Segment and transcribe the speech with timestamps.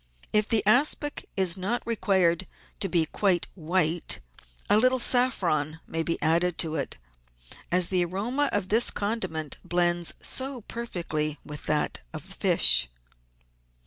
[0.33, 2.47] If the aspic is not required
[2.79, 4.19] to be quite white,
[4.67, 6.97] a little saffron may be added to it,
[7.71, 12.89] as the aroma of this condiment blends so perfectly with that of fish.